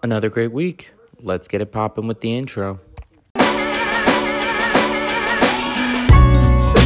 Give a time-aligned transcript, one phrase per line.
[0.00, 0.90] Another great week.
[1.18, 2.78] Let's get it popping with the intro.
[3.36, 3.42] Sit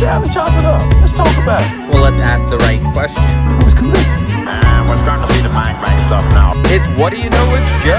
[0.00, 0.80] down and chop it up.
[0.94, 1.90] Let's talk about it.
[1.92, 3.22] Well, let's ask the right question.
[3.22, 4.30] I was convinced.
[4.30, 6.54] And we're starting to see the mind bank stuff now.
[6.72, 7.98] It's what do you know with Joe?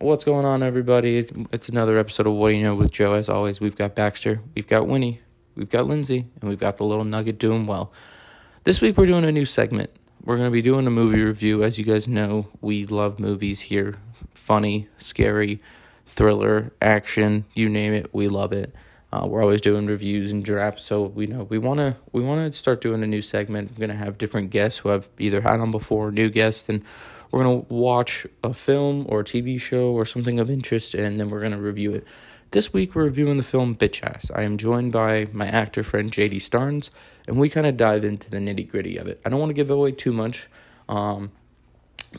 [0.00, 1.16] What's going on, everybody?
[1.50, 3.14] It's another episode of What Do You Know with Joe.
[3.14, 5.22] As always, we've got Baxter, we've got Winnie,
[5.60, 7.92] we've got Lindsay, and we've got the little nugget doing well.
[8.64, 9.90] This week, we're doing a new segment.
[10.24, 11.62] We're going to be doing a movie review.
[11.62, 13.98] As you guys know, we love movies here
[14.32, 15.62] funny, scary,
[16.06, 18.74] thriller, action, you name it, we love it.
[19.12, 22.52] Uh, we're always doing reviews and drafts, so we know we want to we want
[22.52, 23.70] to start doing a new segment.
[23.70, 26.82] We're gonna have different guests who I've either had on before, new guests, and
[27.30, 31.28] we're gonna watch a film or a TV show or something of interest, and then
[31.28, 32.04] we're gonna review it.
[32.52, 34.28] This week we're reviewing the film Bitch Ass.
[34.34, 36.90] I am joined by my actor friend JD Starnes,
[37.28, 39.20] and we kind of dive into the nitty gritty of it.
[39.24, 40.48] I don't want to give away too much,
[40.88, 41.30] um,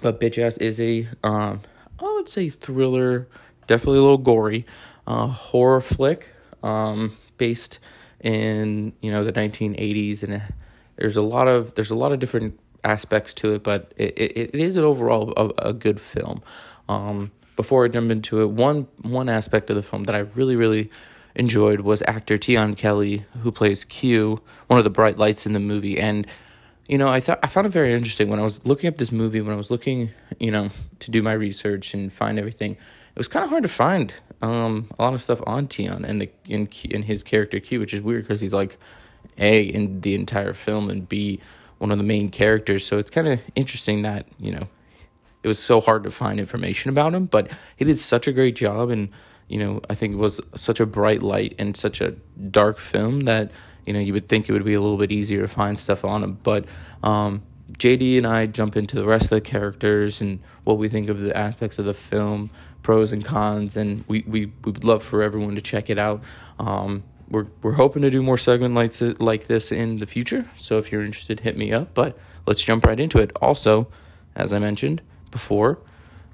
[0.02, 1.60] but Bitch Ass is a um,
[2.00, 3.28] I would say thriller,
[3.68, 4.66] definitely a little gory,
[5.06, 6.30] uh, horror flick
[6.64, 7.80] um, based
[8.22, 10.42] in you know the 1980s, and
[10.96, 14.32] there's a lot of there's a lot of different aspects to it, but it, it,
[14.38, 16.42] it is an overall a, a good film.
[16.88, 20.56] Um, before I jump into it, one one aspect of the film that I really
[20.56, 20.90] really
[21.36, 25.60] enjoyed was actor Teon Kelley, who plays Q, one of the bright lights in the
[25.60, 26.28] movie, and
[26.88, 29.12] you know, I thought I found it very interesting when I was looking up this
[29.14, 29.40] movie.
[29.40, 30.68] When I was looking, you know,
[31.00, 34.90] to do my research and find everything, it was kind of hard to find um,
[35.00, 38.02] a lot of stuff on Teon and the in in his character Q, which is
[38.02, 38.78] weird because he's like
[39.38, 41.40] a in the entire film and b
[41.78, 42.86] one of the main characters.
[42.86, 44.68] So it's kind of interesting that you know
[45.44, 48.56] it was so hard to find information about him, but he did such a great
[48.56, 49.10] job and
[49.48, 52.12] you know I think it was such a bright light and such a
[52.50, 53.52] dark film that
[53.86, 56.06] you know you would think it would be a little bit easier to find stuff
[56.06, 56.66] on him, but
[57.04, 57.42] um,
[57.78, 61.20] JD and I jump into the rest of the characters and what we think of
[61.20, 62.50] the aspects of the film,
[62.84, 66.22] pros and cons, and we, we, we would love for everyone to check it out.
[66.60, 70.78] Um, we're, we're hoping to do more segment like, like this in the future, so
[70.78, 71.94] if you're interested, hit me up.
[71.94, 73.32] But let's jump right into it.
[73.42, 73.88] Also,
[74.36, 75.80] as I mentioned before,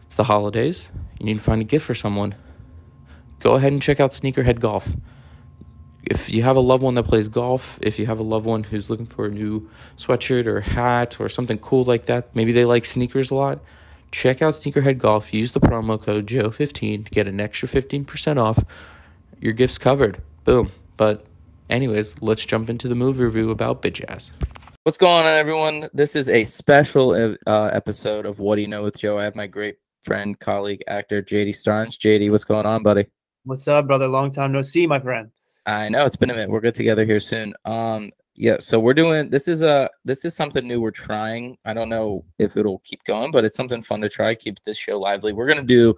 [0.06, 0.88] it's the holidays.
[1.20, 2.36] You need to find a gift for someone.
[3.40, 4.88] Go ahead and check out Sneakerhead Golf
[6.10, 8.64] if you have a loved one that plays golf, if you have a loved one
[8.64, 12.66] who's looking for a new sweatshirt or hat or something cool like that, maybe they
[12.66, 13.60] like sneakers a lot,
[14.12, 15.34] check out Sneakerhead Golf.
[15.34, 18.64] Use the promo code Joe15 to get an extra 15% off.
[19.42, 20.22] Your gift's covered.
[20.46, 20.72] Boom.
[20.96, 21.26] But,
[21.70, 24.32] anyways, let's jump into the movie review about Bitch Ass.
[24.88, 25.90] What's going on, everyone?
[25.94, 29.18] This is a special uh, episode of What Do You Know with Joe.
[29.18, 31.98] I have my great friend, colleague, actor, JD Starnes.
[31.98, 33.06] JD, what's going on, buddy?
[33.44, 34.08] What's up, brother?
[34.08, 35.30] Long time no see, my friend.
[35.66, 36.50] I know it's been a minute.
[36.50, 37.54] We're good together here soon.
[37.66, 38.56] Um, yeah.
[38.62, 41.58] So we're doing this is a this is something new we're trying.
[41.66, 44.36] I don't know if it'll keep going, but it's something fun to try.
[44.36, 45.34] Keep this show lively.
[45.34, 45.98] We're gonna do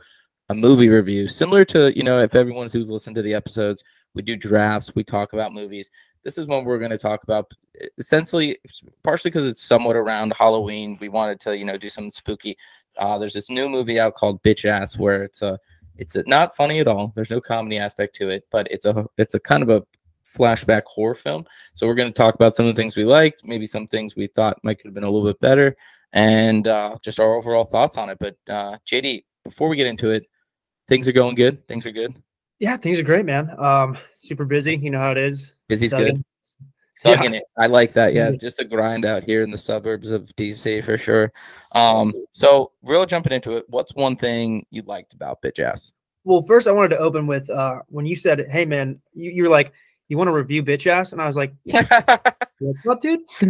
[0.49, 3.83] a movie review similar to you know if everyone who's listened to the episodes,
[4.15, 4.95] we do drafts.
[4.95, 5.91] We talk about movies.
[6.23, 7.51] This is one we're going to talk about
[7.97, 8.57] essentially,
[9.03, 10.97] partially because it's somewhat around Halloween.
[10.99, 12.57] We wanted to, you know, do something spooky.
[12.97, 15.57] Uh, there's this new movie out called Bitch Ass where it's a
[15.97, 17.11] it's not funny at all.
[17.15, 19.83] There's no comedy aspect to it, but it's a it's a kind of a
[20.25, 21.45] flashback horror film.
[21.73, 24.15] So we're going to talk about some of the things we liked, maybe some things
[24.15, 25.75] we thought might could have been a little bit better,
[26.13, 28.17] and uh, just our overall thoughts on it.
[28.19, 30.25] But uh, JD, before we get into it,
[30.87, 31.67] things are going good.
[31.67, 32.15] Things are good.
[32.59, 33.49] Yeah, things are great, man.
[33.57, 34.75] Um, super busy.
[34.75, 35.55] You know how it is.
[35.67, 36.23] Busy's good
[37.03, 37.37] thugging yeah.
[37.37, 37.43] it.
[37.57, 38.13] I like that.
[38.13, 41.31] Yeah, just a grind out here in the suburbs of DC for sure.
[41.71, 45.93] Um, so real jumping into it, what's one thing you liked about Bitch Ass?
[46.23, 49.43] Well, first I wanted to open with uh when you said, "Hey man," you, you
[49.43, 49.71] were like,
[50.09, 53.21] "You want to review Bitch Ass?" and I was like, "What's up, dude?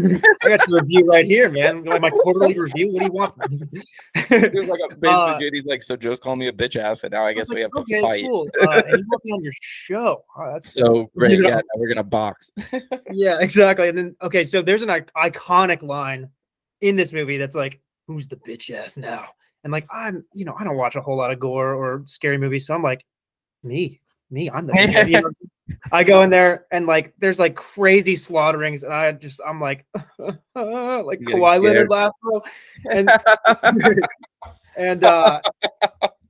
[0.43, 1.83] I got your review right here, man.
[1.83, 2.91] Like my quarterly review.
[2.91, 3.33] What do you want?"
[4.15, 7.03] it was like a, basically, uh, JD's like, "So Joe's calling me a bitch ass,
[7.03, 8.47] and now I guess we have okay, to fight." Cool.
[8.61, 10.23] Uh, and you want me on your show?
[10.37, 11.31] Oh, that's so great.
[11.31, 12.51] You know, yeah, we're gonna box.
[13.09, 13.89] yeah, exactly.
[13.89, 16.29] And then okay, so there's an iconic line
[16.81, 19.29] in this movie that's like, "Who's the bitch ass now?"
[19.63, 22.37] And like I'm, you know, I don't watch a whole lot of gore or scary
[22.37, 23.05] movies, so I'm like,
[23.63, 25.05] me, me, I'm the.
[25.07, 25.29] you know,
[25.91, 29.85] I go in there and like there's like crazy slaughterings, and I just I'm like,
[30.19, 32.13] like Kawhi Leonard laugh,
[32.91, 33.09] and
[34.77, 35.41] and uh,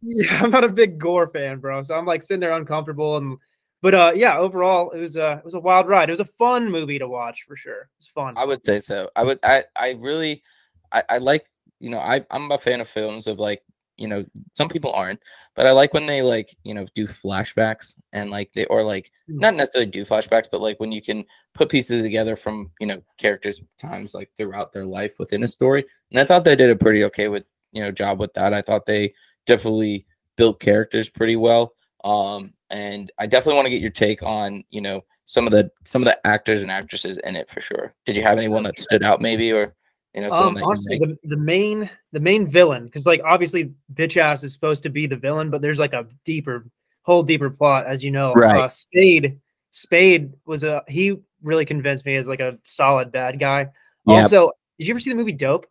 [0.01, 1.83] yeah, I'm not a big gore fan, bro.
[1.83, 3.37] So I'm like sitting there uncomfortable, and
[3.81, 6.09] but uh, yeah, overall it was a it was a wild ride.
[6.09, 7.81] It was a fun movie to watch for sure.
[7.81, 8.35] It was fun.
[8.37, 9.09] I would say so.
[9.15, 10.43] I would I I really
[10.91, 11.45] I, I like
[11.79, 13.63] you know, I I'm a fan of films of like
[13.99, 14.25] you know,
[14.55, 15.19] some people aren't,
[15.55, 19.11] but I like when they like, you know, do flashbacks and like they or like
[19.29, 19.41] Mm.
[19.41, 21.23] not necessarily do flashbacks, but like when you can
[21.53, 25.85] put pieces together from, you know, characters times like throughout their life within a story.
[26.11, 28.53] And I thought they did a pretty okay with, you know, job with that.
[28.53, 29.13] I thought they
[29.45, 30.05] definitely
[30.37, 31.73] built characters pretty well.
[32.03, 35.69] Um, and I definitely want to get your take on, you know, some of the
[35.85, 37.93] some of the actors and actresses in it for sure.
[38.05, 39.75] Did you have anyone that stood out maybe or
[40.15, 44.43] know, someone Um, honestly, the, the main the main villain, because like obviously bitch ass
[44.43, 46.65] is supposed to be the villain, but there's like a deeper,
[47.03, 48.33] whole deeper plot, as you know.
[48.33, 48.63] Right.
[48.63, 49.39] Uh, Spade,
[49.71, 53.67] Spade was a he really convinced me as like a solid bad guy.
[54.07, 54.23] Yep.
[54.23, 55.67] Also, did you ever see the movie Dope?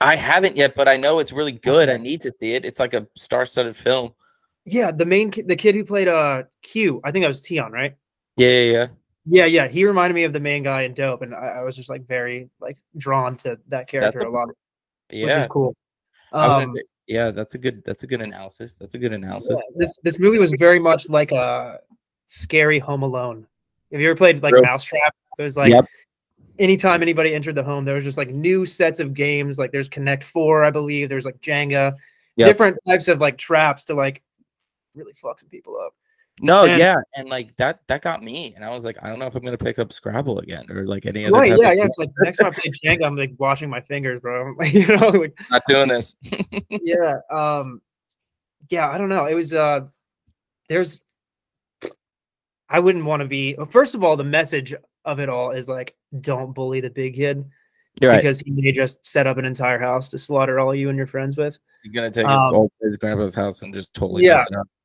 [0.00, 1.88] I haven't yet, but I know it's really good.
[1.88, 2.64] I need to see it.
[2.64, 4.12] It's like a star-studded film.
[4.66, 7.72] Yeah, the main ki- the kid who played uh Q, I think that was Teon,
[7.72, 7.96] right?
[8.36, 8.86] Yeah, yeah, yeah.
[9.28, 11.76] Yeah, yeah, he reminded me of the main guy in Dope, and I, I was
[11.76, 14.56] just like very like drawn to that character a- a lot, which
[15.10, 15.74] Yeah, is cool.
[16.32, 17.82] I was Um, say- yeah, that's a good.
[17.84, 18.74] That's a good analysis.
[18.76, 19.50] That's a good analysis.
[19.56, 21.80] Yeah, this this movie was very much like a
[22.26, 23.46] scary Home Alone.
[23.92, 24.62] Have you ever played like True.
[24.62, 25.14] Mousetrap?
[25.38, 25.86] It was like Yep.
[26.58, 29.58] anytime anybody entered the home, there was just like new sets of games.
[29.58, 31.08] Like there's Connect Four, I believe.
[31.08, 31.96] There's like Jenga,
[32.36, 32.48] Yep.
[32.48, 34.22] different types of like traps to like
[34.94, 35.94] really fuck some people up.
[36.40, 39.18] No, And- yeah, and like that that got me, and I was like, I don't
[39.18, 41.34] know if I'm gonna pick up Scrabble again or like any other.
[41.34, 41.50] Right?
[41.58, 41.84] Yeah, yeah.
[41.84, 44.54] It's like next time I play Jenga, I'm like washing my fingers, bro.
[44.58, 46.14] Like you know, like Not doing this.
[46.70, 47.80] yeah um
[48.70, 49.80] yeah i don't know it was uh
[50.68, 51.02] there's
[52.68, 54.74] i wouldn't want to be well, first of all the message
[55.04, 57.44] of it all is like don't bully the big kid
[58.00, 58.18] You're right.
[58.18, 61.06] because he may just set up an entire house to slaughter all you and your
[61.06, 64.44] friends with He's gonna take his um, old his grandpa's house and just totally Yeah.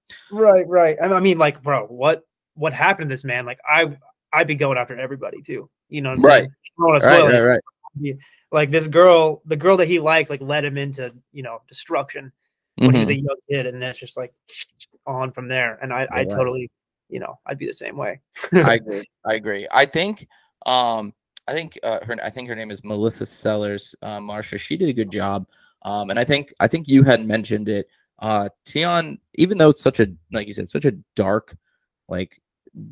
[0.09, 0.41] Mess it up.
[0.41, 2.23] right right i I mean like bro what
[2.55, 3.95] what happened to this man like i
[4.33, 6.44] i'd be going after everybody too you know what Right.
[6.44, 6.47] I
[6.77, 7.39] don't want to Right, right, it.
[7.41, 8.17] right.
[8.51, 12.31] like this girl the girl that he liked like led him into you know destruction
[12.77, 14.33] when he was a young kid, and that's just like
[15.05, 15.77] on from there.
[15.81, 16.29] And I, I Right.
[16.29, 16.71] totally,
[17.07, 18.19] you know, I'd be the same way.
[18.51, 19.03] I agree.
[19.23, 19.67] I agree.
[19.71, 20.27] I think
[20.65, 21.13] um
[21.47, 24.59] I think uh, her I think her name is Melissa Sellers, uh, Marsha.
[24.59, 25.45] She did a good job.
[25.83, 27.88] Um and I think I think you had mentioned it.
[28.23, 31.55] Uh Teon, even though it's such a like you said, such a dark,
[32.07, 32.41] like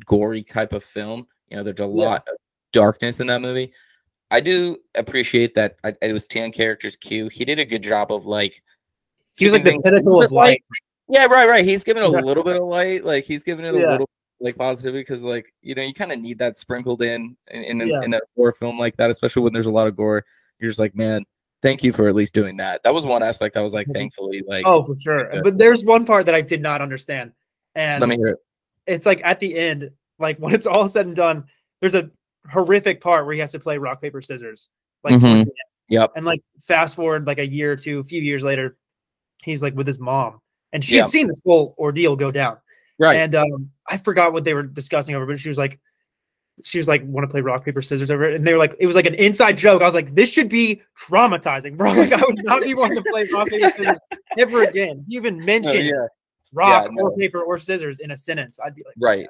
[0.04, 1.86] gory type of film, you know, there's a Yeah.
[2.10, 2.36] lot of
[2.72, 3.72] darkness in that movie.
[4.30, 7.28] I do appreciate that I, it was Teon character's Q.
[7.28, 8.62] He did a good job of like
[9.34, 10.62] he was like the pinnacle of light.
[11.08, 11.64] Yeah, right, right.
[11.64, 12.20] He's giving a Yeah.
[12.20, 13.90] little bit of light, like he's giving it a Yeah.
[13.92, 17.64] little like positivity because, like, you know, you kind of need that sprinkled in in,
[17.64, 18.02] in, a, Yeah.
[18.02, 20.24] in a horror film like that, especially when there's a lot of gore.
[20.58, 21.24] You're just like, man,
[21.62, 22.82] thank you for at least doing that.
[22.82, 23.94] That was one aspect I was like, Mhm.
[23.94, 25.32] thankfully, like, Oh, for sure.
[25.32, 25.40] Yeah.
[25.42, 27.32] But there's one part that I did not understand,
[27.74, 28.38] and let me hear it.
[28.86, 31.44] it's like at the end, like when it's all said and done,
[31.80, 32.10] there's a
[32.50, 34.68] horrific part where he has to play rock paper scissors,
[35.04, 35.46] like Mhm.
[35.88, 36.12] Yep.
[36.16, 38.76] and like fast forward like a year or two, a few years later,
[39.42, 40.40] he's like with his mom,
[40.72, 41.02] and she Yeah.
[41.02, 42.58] had seen this whole ordeal go down.
[42.98, 43.16] Right.
[43.16, 45.80] And um, I forgot what they were discussing over, but she was like,
[46.64, 48.34] she was like, want to play rock, paper, scissors over it.
[48.36, 49.82] And they were like, it was like an inside joke.
[49.82, 51.92] I was like, this should be traumatizing, bro.
[51.94, 53.98] Like, I would not be wanting to play rock, paper, scissors
[54.38, 55.04] ever again.
[55.08, 55.92] You even Oh, yeah.
[56.52, 57.04] rock no.
[57.04, 59.26] or paper or scissors in a sentence, I'd be like, Right.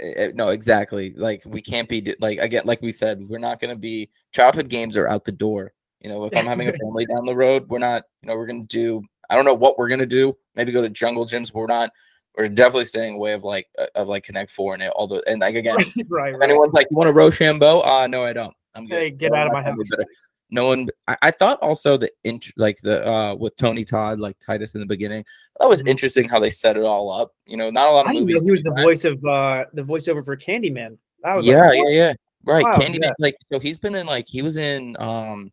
[0.00, 1.12] Eh, eh, No, exactly.
[1.14, 4.96] Like we can't be like again, like we said, we're not gonna be childhood games
[4.96, 5.72] are out the door.
[6.00, 8.46] You know, if I'm having a family down the road, we're not, you know, we're
[8.46, 10.36] gonna do I don't know what we're gonna do.
[10.54, 11.90] Maybe go to jungle gyms, but we're not
[12.36, 15.22] we're definitely staying away of like uh, of like Connect Four and it, all the
[15.28, 16.34] and like again, right, right.
[16.42, 17.80] anyone's like, you want a Rochambeau?
[17.80, 18.54] Uh no, I don't.
[18.74, 18.98] I'm good.
[18.98, 19.76] Hey, get No, out of my house.
[19.90, 20.04] better.
[20.50, 24.36] No one I, I thought also the int like the uh with Tony Todd, like
[24.38, 25.24] Titus in the beginning,
[25.58, 25.88] that was Mhm.
[25.88, 27.32] interesting how they set it all up.
[27.46, 28.42] You know, not a lot of I movies.
[28.42, 30.98] he was the voice of uh the voiceover for Candyman.
[31.24, 31.76] That was yeah, what?
[31.76, 32.12] yeah, yeah.
[32.44, 32.62] Right.
[32.62, 33.12] Wow, Candyman, yeah.
[33.18, 35.50] like so he's been in like he was in um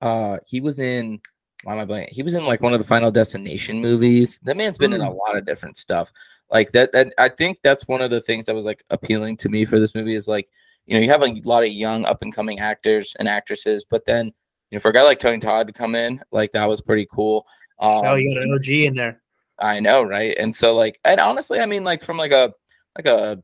[0.00, 1.20] uh he was in
[1.64, 2.10] why am I blanking?
[2.10, 4.38] He was in like one of the Final Destination movies.
[4.44, 5.16] That man's been in a Mm.
[5.16, 6.12] lot of different stuff.
[6.50, 9.48] Like that, that I think that's one of the things that was like appealing to
[9.48, 10.48] me for this movie is like,
[10.86, 14.04] you know, you have a lot of young up and coming actors and actresses, but
[14.06, 16.80] then you know, for a guy like Tony Todd to come in, like that was
[16.80, 17.46] pretty cool.
[17.78, 19.20] Um, Oh, you got an OG in there.
[19.58, 20.34] I know, right?
[20.38, 22.52] And so like, and honestly, I mean, like from like a
[22.96, 23.42] like a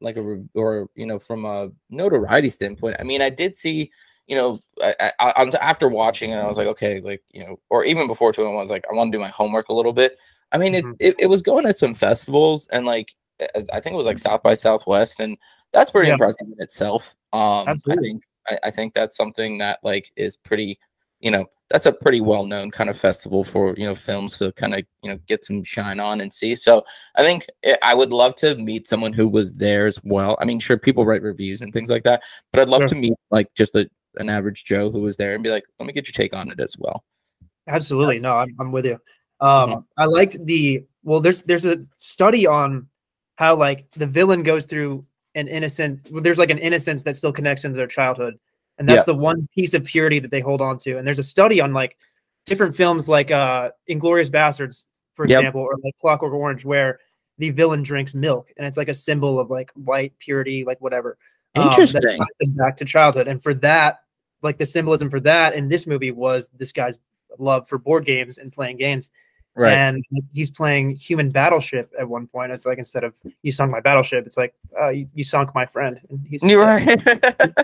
[0.00, 3.90] like a or you know from a notoriety standpoint, I mean, I did see,
[4.26, 7.84] you know, I, I, after watching it, I was like, okay, like you know, or
[7.84, 10.18] even before two, I was like, I want to do my homework a little bit.
[10.52, 13.12] I mean, it, it it was going at some festivals and like
[13.72, 15.36] I think it was like South by Southwest, and
[15.72, 16.14] that's pretty Yeah.
[16.14, 17.16] impressive in itself.
[17.32, 20.78] Um, I think I, I think that's something that like is pretty
[21.20, 24.52] you know that's a pretty well known kind of festival for you know films to
[24.52, 26.54] kind of you know get some shine on and see.
[26.54, 26.84] So
[27.16, 30.36] I think it, I would love to meet someone who was there as well.
[30.40, 32.88] I mean, sure, people write reviews and things like that, but I'd love Sure.
[32.88, 35.86] to meet like just a, an average Joe who was there and be like, let
[35.86, 37.04] me get your take on it as well.
[37.66, 38.18] Absolutely.
[38.18, 38.98] No, I'm, I'm with you.
[39.40, 39.84] Um, Mhm.
[39.96, 41.20] I liked the well.
[41.20, 42.88] There's there's a study on
[43.36, 45.04] how like the villain goes through
[45.34, 46.08] an innocent.
[46.10, 48.38] well, There's like an innocence that still connects into their childhood,
[48.78, 50.98] and that's the one piece of purity that they hold on to.
[50.98, 51.96] And there's a study on like
[52.46, 55.40] different films, like uh, Inglourious Basterds, for Yep.
[55.40, 57.00] example, or like Clockwork Orange, where
[57.38, 61.18] the villain drinks milk, and it's like a symbol of like white purity, like whatever.
[61.56, 62.02] Um, Interesting.
[62.02, 64.00] ties back to childhood, and for that,
[64.44, 66.98] like the symbolism for that in this movie was this guy's
[67.38, 69.10] love for board games and playing games.
[69.56, 69.72] Right.
[69.72, 72.50] And he's playing human battleship at one point.
[72.50, 75.64] It's like instead of you sunk my battleship, it's like uh, you, you sunk my
[75.64, 76.00] friend.
[76.10, 77.00] And he's You're right.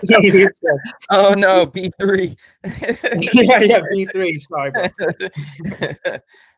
[1.09, 2.37] oh no, B three.
[2.63, 4.39] yeah, yeah, B three.
[4.39, 4.71] Sorry,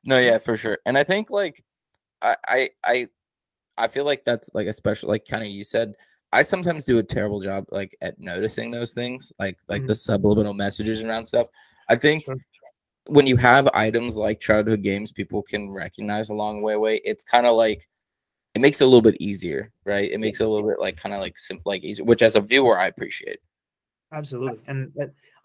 [0.04, 0.78] no, yeah, for sure.
[0.86, 1.64] And I think like
[2.22, 3.08] I I I,
[3.76, 5.96] I feel like that's like especially like kind of you said.
[6.34, 9.88] I sometimes do a terrible job like at noticing those things, like like Mhm.
[9.88, 11.48] the subliminal messages around stuff.
[11.90, 12.38] I think Sure.
[13.08, 17.02] when you have items like childhood games, people can recognize a long way away.
[17.06, 17.88] It's kind of like
[18.56, 20.12] it makes it a little bit easier, right?
[20.12, 22.36] It makes it a little bit like kind of like simple, like easier, which as
[22.36, 23.40] a viewer I appreciate.
[24.12, 24.60] Absolutely.
[24.68, 24.92] And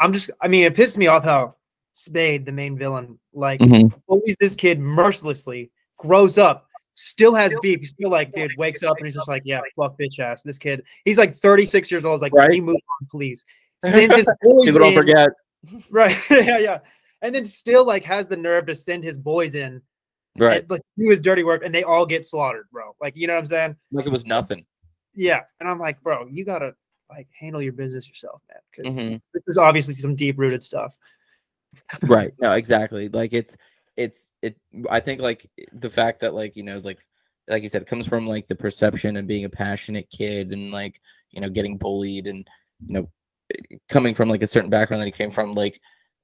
[0.01, 1.55] I'm just, I mean, it pisses me off how
[1.95, 3.91] Spade, the main villain, like Mhm.
[4.07, 6.68] bullies this kid mercilessly, grows up,
[6.99, 7.81] still has beef.
[7.81, 10.43] He's still like, dude, wakes up and he's just like, yeah, fuck bitch ass.
[10.43, 12.17] This kid, he's like 36 years old.
[12.17, 12.47] He's like, Right.
[12.47, 13.45] can you move on, please?
[13.85, 15.31] Sends his boys People don't in- forget.
[15.91, 16.17] Right.
[16.31, 16.79] yeah, yeah.
[17.23, 19.83] And then still like has the nerve to send his boys in
[20.39, 20.61] Right.
[20.63, 22.95] and, like do his dirty work and they all get slaughtered, bro.
[23.01, 23.77] Like, you know what I'm saying?
[23.93, 24.65] Like it was nothing.
[25.15, 25.41] Yeah.
[25.61, 26.75] And I'm like, bro, you gotta
[27.11, 28.61] like handle your business yourself, man.
[28.71, 29.21] Because Mhm.
[29.35, 30.97] this is obviously some deep rooted stuff.
[32.03, 33.57] right no exactly like it's
[33.99, 34.57] it's it
[34.91, 37.05] i think like the fact that like you know like
[37.49, 40.71] like you said it comes from like the perception of being a passionate kid and
[40.71, 41.01] like
[41.31, 42.49] you know getting bullied and
[42.87, 43.11] you know
[43.89, 45.81] coming from like a certain background that he came from like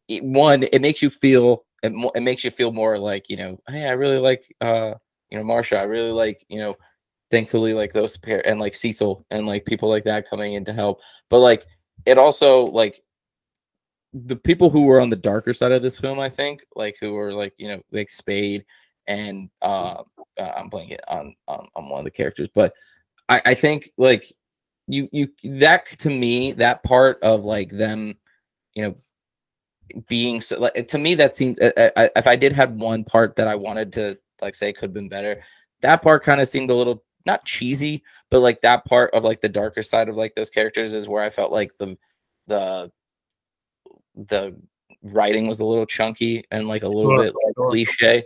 [0.08, 3.58] it, one it makes you feel it, it makes you feel more like you know
[3.68, 4.94] hey i really like uh
[5.34, 5.78] you know marsha.
[5.78, 6.76] I really like you know
[7.30, 10.72] thankfully like those pair and like cecil and like people like that coming in to
[10.72, 11.00] help.
[11.28, 11.66] But like
[12.06, 13.00] it also like
[14.14, 17.12] the people who were on the darker side of this film, I think, like who
[17.12, 18.64] were like you know like Spade
[19.06, 20.02] and uh,
[20.38, 22.72] uh I'm blanking on, on on one of the characters, but
[23.28, 24.32] I I think like
[24.86, 25.28] you you
[25.58, 28.14] that to me that part of like them,
[28.74, 28.96] you know,
[30.08, 33.04] being so like to me that seemed uh, uh, uh, if I did had one
[33.04, 35.42] part that I wanted to like say could have been better,
[35.82, 39.40] that part kind of seemed a little not cheesy, but like that part of like
[39.40, 41.96] the darker side of like those characters is where I felt like the
[42.46, 42.92] the
[44.14, 44.54] the
[45.12, 47.68] writing was a little chunky and like a little Sure, bit like sure.
[47.68, 48.22] cliche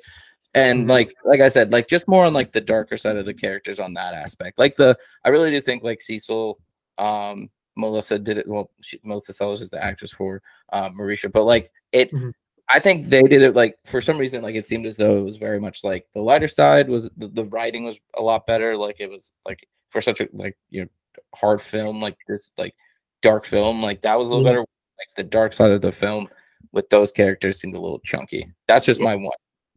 [0.55, 0.91] and Mhm.
[0.91, 3.81] like like i said like just more on like the darker side of the characters
[3.81, 6.59] on that aspect like the i really do think like cecil
[6.99, 10.41] um melissa did it well she, melissa sellers is the actress for
[10.73, 12.33] uh marisha but like it Mhm.
[12.69, 15.23] i think they did it like for some reason like it seemed as though it
[15.23, 18.77] was very much like the lighter side was the, the writing was a lot better
[18.77, 20.89] like it was like for such a like you know
[21.35, 22.75] hard film like this like
[23.21, 24.51] dark film like that was a little Yeah.
[24.53, 24.65] better
[24.99, 26.29] like the dark side of the film
[26.73, 29.33] with those characters seemed a little chunky that's just my one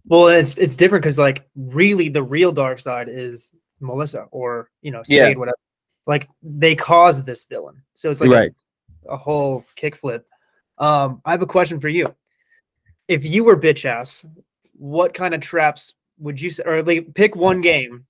[0.08, 4.70] Well, and it's it's different because like really the real dark side is Melissa or
[4.82, 5.36] you know Spade, Yeah.
[5.36, 5.58] whatever.
[6.08, 8.52] Like they caused this villain, so it's like right
[9.08, 10.24] a, a whole kickflip.
[10.80, 12.14] Um, I have a question for you.
[13.08, 14.26] If you were bitch ass,
[14.74, 18.06] what kind of traps would you s- or like pick one game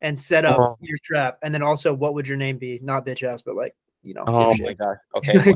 [0.00, 0.78] and set up Oh.
[0.80, 2.78] your trap, and then also what would your name be?
[2.82, 4.24] Not bitch ass, but like you know.
[4.26, 4.96] Oh my gosh.
[5.16, 5.54] Okay.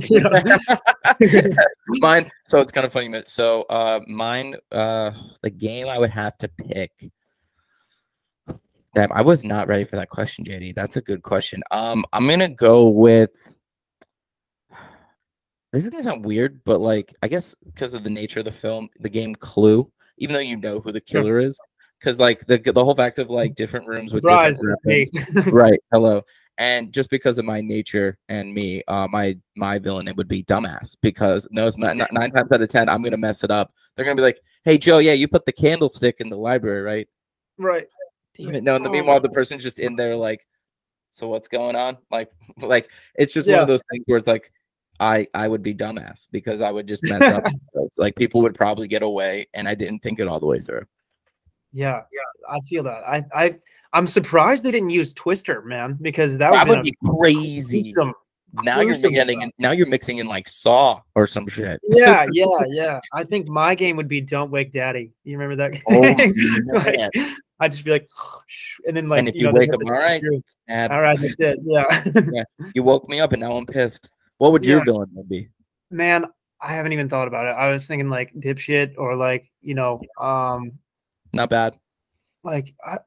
[1.88, 2.30] Mine.
[2.44, 3.22] So it's kind of funny.
[3.26, 4.56] So uh, mine.
[4.70, 5.12] Uh,
[5.42, 6.92] the game I would have to pick.
[8.94, 10.74] Damn, I was not ready for that question, JD.
[10.74, 11.62] That's a good question.
[11.70, 13.30] Um, I'm gonna go with.
[15.72, 18.50] This is gonna sound weird, but like I guess because of the nature of the
[18.50, 21.58] film, the game Clue, even though you know who the killer is,
[22.00, 25.10] because like the the whole fact of like different rooms with different weapons,
[25.52, 26.22] right hello
[26.58, 30.42] and just because of my nature and me uh my my villain it would be
[30.44, 33.50] dumbass because no it's not, not- nine times out of ten i'm gonna mess it
[33.50, 33.72] up.
[33.94, 37.08] They're gonna be like hey joe yeah you put the candlestick in the library right?
[37.58, 37.86] Right.
[38.36, 38.54] damn.
[38.54, 38.92] It no and the, Oh.
[38.92, 40.46] meanwhile the person's just in there like
[41.10, 41.96] so what's going on?
[42.10, 44.52] Like like it's just one of those things where it's like
[45.00, 47.44] i i would be dumbass because i would just mess up.
[47.98, 50.84] Like people would probably get away and i didn't think it all the way through.
[51.72, 53.02] Yeah, yeah, I feel that.
[53.06, 53.54] I, I,
[53.96, 58.12] I'm surprised they didn't use Twister, man, because that, that would be crazy gruesome.
[58.62, 62.46] now you're getting in, now you're mixing in like saw or some shit Yeah, yeah,
[62.68, 63.00] yeah.
[63.14, 65.80] I think my game would be "Don't Wake Daddy." You remember that?
[65.88, 66.02] Oh,
[66.74, 68.06] like, I'd just be like,
[68.86, 70.22] and then like, and if you, know, wake up, all right,
[70.90, 71.58] all right, that's it.
[72.34, 74.10] Yeah, you woke me up, and now I'm pissed.
[74.36, 74.84] What would your Yeah.
[74.84, 75.48] villain be?
[75.90, 76.26] man,
[76.60, 77.56] I haven't even thought about it.
[77.58, 80.72] I was thinking like dipshit or like you know, um,
[81.32, 81.78] not bad.
[82.44, 82.98] like I,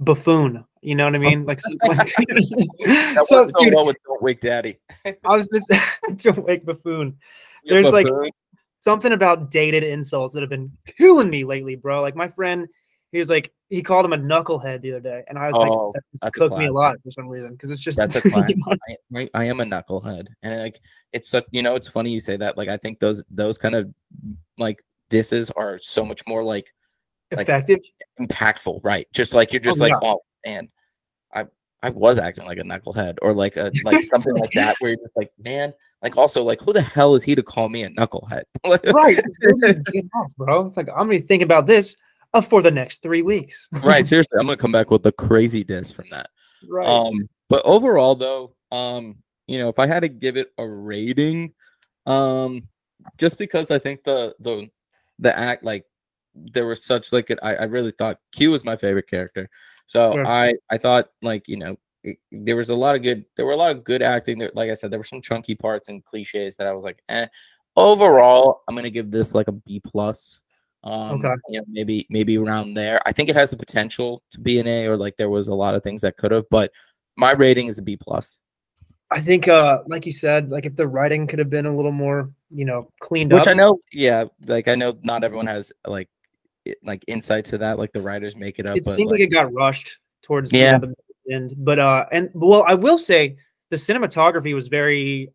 [0.00, 0.64] buffoon.
[0.80, 1.44] You know what I mean?
[1.44, 4.78] Like, so, That so, so dude, well with Don't Wake Daddy.
[5.04, 5.70] I was just
[6.18, 7.16] to wake buffoon.
[7.64, 8.06] There's, like,
[8.80, 12.00] something about dated insults that have been killing me lately, bro.
[12.00, 12.68] Like my friend,
[13.12, 15.60] he was like, he called him a knucklehead the other day, and I was Oh,
[15.60, 18.16] like, that that's a cooked me a lot for some reason because it's just That's
[18.16, 18.56] a you classic.
[18.66, 18.76] know,
[19.16, 20.80] I, I, I am a knucklehead, and like
[21.12, 22.56] it's such you know it's funny you say that.
[22.56, 23.92] Like I think those those kind of
[24.58, 24.78] like
[25.10, 26.72] disses are so much more like
[27.32, 27.78] Like- effective.
[28.20, 29.06] impactful, right?
[29.12, 30.08] Just like you're just Oh, like, yeah.
[30.10, 30.68] oh man,
[31.34, 31.44] I
[31.82, 34.98] I was acting like a knucklehead, or like a like something like that, where you're
[35.00, 37.90] just like, man, like also like who the hell is he to call me a
[37.90, 38.42] knucklehead?
[38.66, 38.80] Right.
[39.18, 40.66] It's like, what are you getting off, bro.
[40.66, 41.96] It's like I'm gonna think about this
[42.34, 43.68] uh, for the next three weeks.
[43.84, 44.06] right?
[44.06, 46.30] Seriously, I'm gonna come back with a crazy diss from that.
[46.68, 46.86] right.
[46.86, 49.16] Um, but overall, though, um,
[49.46, 51.54] you know, if I had to give it a rating,
[52.06, 52.68] um,
[53.18, 54.68] just because I think the the
[55.18, 55.84] the act like
[56.52, 59.48] there was such like it, I I really thought Q was my favorite character,
[59.86, 60.26] so Sure.
[60.26, 61.76] I I thought like you know.
[62.04, 63.24] it- there was a lot of good.
[63.36, 64.38] There were a lot of good acting.
[64.38, 67.02] There, like I said, there were some chunky parts and cliches that I was like,
[67.08, 67.26] eh.
[67.76, 70.38] Overall, I'm gonna give this like a B plus.
[70.84, 71.34] Um, Okay.
[71.48, 73.00] you know, maybe maybe around there.
[73.04, 75.54] I think it has the potential to be an A, or like there was a
[75.54, 76.70] lot of things that could have, but
[77.16, 78.38] my rating is a B plus.
[79.10, 81.92] I think, uh, like you said, like if the writing could have been a little
[81.92, 83.46] more, you know, cleaned Which up.
[83.46, 86.08] Which I know, yeah, like I know not everyone has like
[86.82, 87.78] like insight to that.
[87.78, 88.76] Like the writers make it up.
[88.76, 90.78] it seemed like, it got rushed towards Yeah.
[90.78, 90.94] the
[91.30, 91.54] end.
[91.58, 93.36] But uh, and well, I will say
[93.70, 95.30] the cinematography was very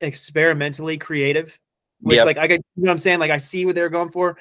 [0.00, 1.58] experimentally creative.
[2.00, 2.26] Which, Yep.
[2.26, 3.20] like, I got you know what I'm saying.
[3.20, 4.36] Like, I see what they're going for.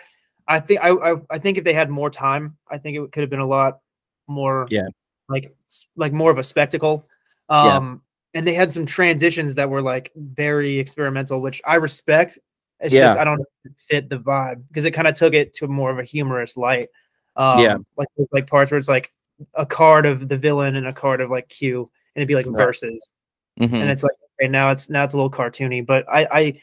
[0.48, 3.22] I think I, I I think if they had more time, I think it could
[3.22, 3.80] have been a lot
[4.28, 4.68] more.
[4.70, 4.88] Yeah.
[5.30, 5.56] Like
[5.96, 7.08] like more of a spectacle.
[7.50, 7.78] Yeah.
[7.78, 8.02] Um,
[8.34, 12.40] and they had some transitions that were like very experimental, which I respect.
[12.82, 13.02] It's Yeah.
[13.08, 15.54] just I don't know if it fit the vibe because it kind of took it
[15.56, 16.90] to more of a humorous light.
[17.36, 17.76] Um, Yeah.
[17.98, 19.12] like like parts where it's like
[19.56, 22.46] a card of the villain and a card of like Q, and it'd be like
[22.48, 22.56] Right.
[22.66, 23.14] verses,
[23.60, 23.74] Mhm.
[23.82, 24.12] and it's like
[24.42, 26.62] okay, now it's now it's a little cartoony, but I I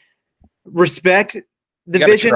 [0.65, 1.37] respect
[1.87, 2.33] the vision.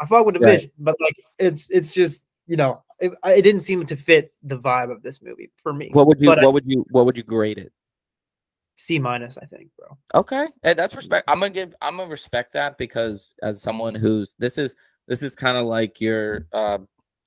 [0.00, 0.52] I fought with the Right.
[0.56, 4.58] vision, but like it's it's just you know it, it didn't seem to fit the
[4.58, 5.88] vibe of this movie for me.
[5.92, 7.72] what would you but I- what would you what would you grade it?
[8.78, 9.98] C minus, I think, bro.
[10.14, 11.28] Okay, hey, that's respect.
[11.28, 11.74] I'm gonna give.
[11.82, 14.76] I'm gonna respect that because as someone who's this is
[15.08, 16.78] this is kind of like your uh,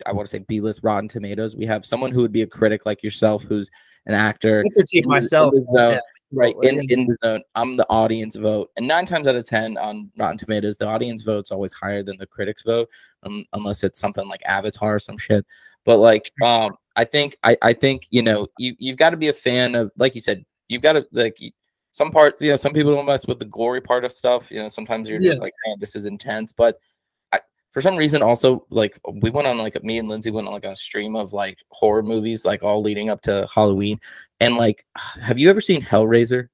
[0.06, 1.58] I want to say B list Rotten Tomatoes.
[1.58, 3.70] We have someone who would be a critic like yourself, who's
[4.06, 4.64] an actor.
[4.66, 5.54] I critique in in myself.
[5.54, 6.00] the zone, yeah,
[6.32, 7.42] right in, in the zone.
[7.56, 11.24] I'm the audience vote, and nine times out of ten on Rotten Tomatoes, the audience
[11.24, 12.88] vote's always higher than the critics vote,
[13.24, 15.46] um, unless it's something like Avatar or some shit.
[15.84, 19.28] But like, um, I think I I think you know you you've got to be
[19.28, 21.38] a fan of like you said you've got to like
[21.92, 24.62] some part you know some people don't mess with the gory part of stuff you
[24.62, 26.80] know sometimes you're just like man this is intense but
[27.34, 27.40] I,
[27.72, 30.64] for some reason also like we went on like me and Lindsay went on like
[30.64, 34.00] a stream of like horror movies like all leading up to Halloween
[34.40, 34.86] and like
[35.22, 36.48] have you ever seen Hellraiser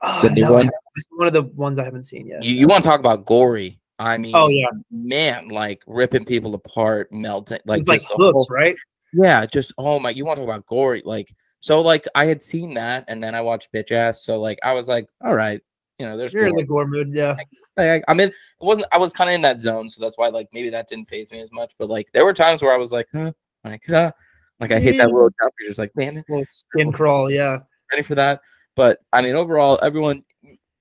[0.00, 0.70] Oh, the new no, one?
[0.94, 2.44] It's one of the ones I haven't seen yet.
[2.44, 6.24] you, you want to talk about gory I oh, mean Oh yeah, man like ripping
[6.24, 8.76] people apart melting like it's like hooks, whole- right?
[9.12, 11.02] Yeah, just oh my, you want to talk about gory?
[11.04, 14.58] Like, so like I had seen that, and then I watched Bitch Ass, so like
[14.62, 15.60] I was like, all right,
[15.98, 16.60] you know, there's You're in gore.
[16.60, 17.36] the gore mood, yeah.
[17.36, 20.18] Like, I, I mean, it wasn't I was kind of in that zone, so that's
[20.18, 21.74] why like maybe that didn't faze me as much.
[21.78, 23.32] But like there were times where I was like, huh,
[23.64, 24.12] like, huh,
[24.60, 25.54] like I hit that little jump.
[25.60, 27.58] You're just like, man, Little skin crawl, yeah.
[27.90, 28.40] ready for that.
[28.76, 30.24] But I mean, overall, everyone,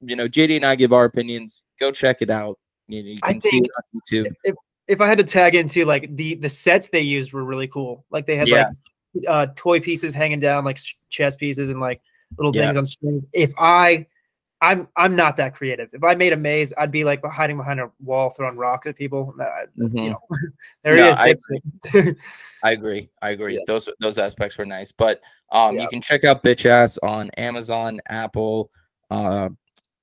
[0.02, 1.64] you know, JD and I give our opinions.
[1.80, 2.60] Go check it out.
[2.88, 4.34] You, know, you I can see it on YouTube.
[4.44, 4.56] If
[4.88, 8.06] if I had to tag into like the the sets they used were really cool.
[8.10, 8.70] Like they had Yeah.
[9.14, 12.02] like uh toy pieces hanging down, like chess pieces and like
[12.38, 12.64] little Yeah.
[12.66, 13.26] things on strings.
[13.34, 14.06] If I
[14.62, 15.90] I'm I'm not that creative.
[15.94, 18.96] If I made a maze, I'd be like hiding behind a wall throwing rocks at
[18.96, 19.34] people.
[19.38, 19.46] Nah,
[19.78, 20.04] Mhm.
[20.04, 20.20] You know,
[20.84, 21.18] there No, it is.
[21.20, 21.36] I
[22.00, 22.18] it.
[22.64, 23.10] I agree.
[23.22, 23.56] I agree.
[23.56, 23.62] Yeah.
[23.68, 24.92] Those those aspects were nice.
[24.92, 25.22] But
[25.52, 25.84] um Yeah.
[25.84, 28.72] you can check out Bitch Ass on Amazon, Apple,
[29.12, 29.50] uh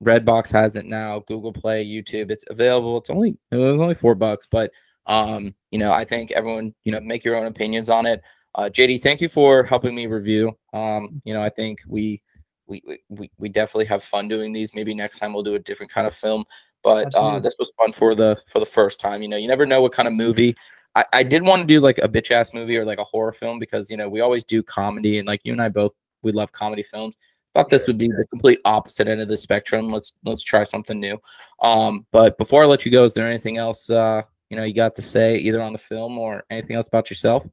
[0.03, 2.31] Redbox has it now, Google Play, YouTube.
[2.31, 2.99] It's available.
[2.99, 4.71] It's only it was only four bucks, but
[5.07, 8.23] um, you know, I think everyone, you know, make your own opinions on it.
[8.55, 10.53] Uh JD, thank you for helping me review.
[10.73, 12.23] Um, you know, I think we
[12.67, 14.75] we we- we, definitely have fun doing these.
[14.75, 16.45] Maybe next time we'll do a different kind of film.
[16.83, 19.23] But uh, this was fun for the for the first time.
[19.23, 20.55] You know, you never know what kind of movie
[20.95, 23.33] I, I did want to do like a bitch ass movie or like a horror
[23.33, 26.33] film because you know we always do comedy and like you and I both we
[26.33, 27.15] love comedy films.
[27.55, 29.91] Thought this would be the complete opposite end of the spectrum.
[29.91, 31.19] Let's let's try something new.
[31.63, 34.75] Um, but before I let you go, is there anything else uh you know you
[34.75, 37.47] got to say either on the film or anything else about yourself?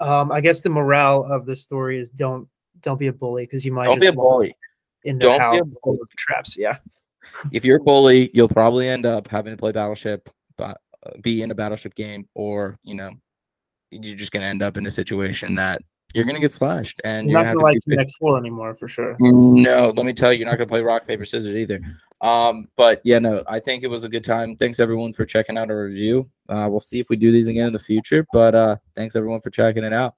[0.00, 2.48] um, I guess the morale of the story is don't
[2.80, 4.56] don't be a bully because you might Don't be a bully.
[5.04, 6.56] in the Don't house full of traps.
[6.56, 6.78] Yeah.
[7.52, 11.42] If you're a bully, you'll probably end up having to play Battleship, but uh, be
[11.42, 13.12] in a Battleship game, or you know,
[13.92, 15.82] you're just gonna end up in a situation that
[16.14, 18.38] you're gonna get slashed, and You're you're not gonna gonna have like be next floor
[18.38, 19.16] anymore for sure.
[19.20, 21.80] No, let me tell you, you're not gonna play rock paper scissors either.
[22.20, 24.56] Um, but yeah, no, I think it was a good time.
[24.56, 26.26] Thanks everyone for checking out our review.
[26.48, 28.24] Uh, we'll see if we do these again in the future.
[28.32, 30.14] But uh, thanks everyone for checking it out.